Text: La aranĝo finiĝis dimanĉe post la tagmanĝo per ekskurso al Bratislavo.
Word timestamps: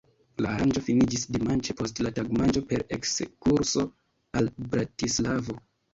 La 0.43 0.51
aranĝo 0.59 0.81
finiĝis 0.85 1.25
dimanĉe 1.35 1.75
post 1.81 2.01
la 2.07 2.13
tagmanĝo 2.17 2.63
per 2.71 2.85
ekskurso 2.97 3.85
al 4.41 4.51
Bratislavo. 4.73 5.59